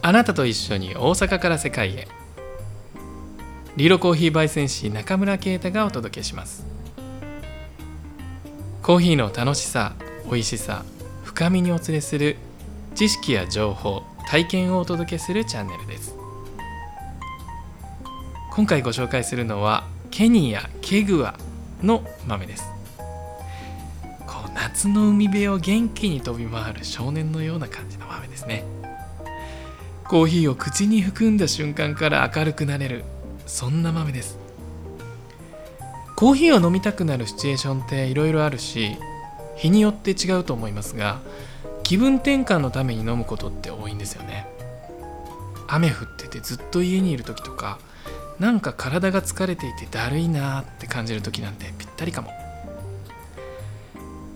[0.00, 2.08] あなたと一緒に大阪から世界へ。
[3.76, 6.64] リロコーヒー焙煎士中村啓太がお届けします。
[8.82, 10.84] コーヒーの楽しさ美味しさ
[11.24, 12.36] 深みにお連れする
[12.94, 16.14] 知識や情報体験をお届けするチャンネルです。
[18.52, 21.34] 今回ご紹介するのはケニアケグア
[21.82, 22.64] の豆です。
[24.26, 28.77] こう夏の海辺を元気に飛び回る少年のような感じの豆ですね。
[30.08, 33.04] コーヒーを口に含んだ瞬間から明るくなれる。
[33.46, 34.38] そんな豆です。
[36.16, 38.96] コーヒーを飲みたくなるシチュエーションっていろいろあるし
[39.56, 41.20] 日によって違うと思いますが
[41.84, 44.46] 気分転換のために飲むことって多いんですよね。
[45.66, 47.78] 雨降っててずっと家にいる時とか
[48.40, 52.30] なんか体が疲れていてだるいなって感じる時なんてぴったりかも。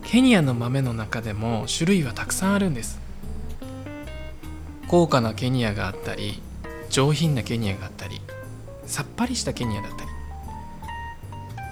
[0.05, 3.01] ケニアの豆の中でも種類はたくさんあるんです。
[4.93, 6.43] 高価なケニアがあったり
[6.91, 8.21] 上品なケニアがあったり
[8.85, 10.11] さっぱりしたケニアだったり。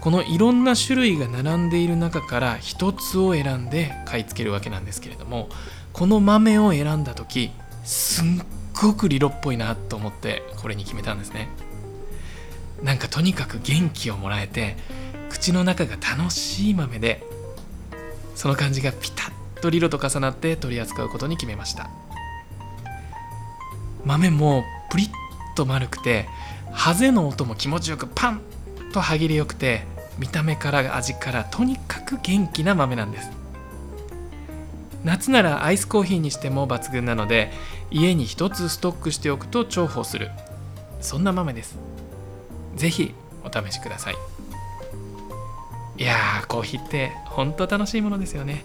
[0.01, 5.51] このいろんな種類が並んでいる中から一つを選んで買い付けるわけなんですけれども
[5.93, 7.51] この豆を選んだ時
[7.85, 8.25] すっ
[8.81, 11.51] ごくリロっぽいなと思ってこれに決めたんですね。
[12.83, 14.79] なんかとにかく元気をもらえて
[15.29, 17.23] 口の中が楽しい豆で
[18.35, 21.91] その感じがピタッとリロと重なって取り扱うことに決めました。
[24.11, 25.11] 豆もプリッ
[25.55, 26.27] と丸くて
[26.73, 28.41] ハゼの音も気持ちよくパン
[28.93, 29.85] と歯切れよくて
[30.19, 33.31] 見た目から味からとにかく元気な豆なんです。
[35.05, 37.53] 夏ならアイスコーヒーにしても抜群なので
[37.93, 40.33] 家に一つストックしておくと重宝する。
[41.01, 41.79] そんな豆です。
[42.75, 44.17] ぜひお試しください。
[45.99, 48.65] いやーコーヒーって本当楽しいものですよね。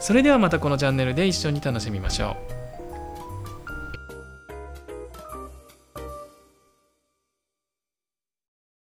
[0.00, 2.57] それではまたこのチャンネルで一緒に楽しみましょう。